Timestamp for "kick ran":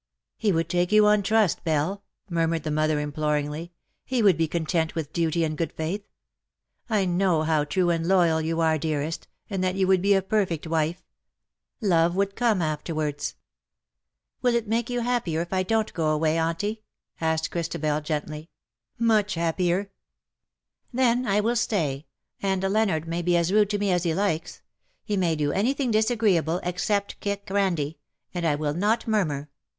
27.19-27.75